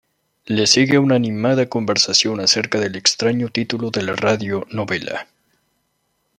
[0.47, 5.27] Le sigue una animada conversación acerca del extraño título de la radio-novela.